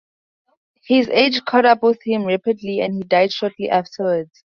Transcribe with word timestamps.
His 0.87 1.07
age 1.09 1.45
caught 1.45 1.65
up 1.65 1.83
with 1.83 1.99
him 2.03 2.25
rapidly 2.25 2.79
and 2.81 2.95
he 2.95 3.01
died 3.03 3.31
shortly 3.31 3.69
afterwards. 3.69 4.43